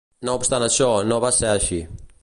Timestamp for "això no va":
0.69-1.33